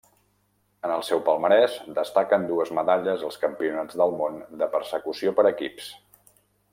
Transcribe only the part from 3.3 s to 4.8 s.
Campionats del món de